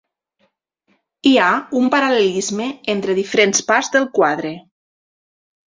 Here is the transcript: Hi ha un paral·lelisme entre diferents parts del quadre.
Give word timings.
Hi 1.31 1.33
ha 1.39 1.49
un 1.81 1.91
paral·lelisme 1.97 2.71
entre 2.95 3.19
diferents 3.21 3.65
parts 3.71 3.95
del 3.99 4.11
quadre. 4.19 4.57